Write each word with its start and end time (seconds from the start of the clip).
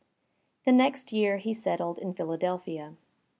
The 0.65 0.71
next 0.71 1.11
year 1.13 1.37
he 1.37 1.53
settled 1.53 1.99
in 1.99 2.15
Philadelphia. 2.15 2.95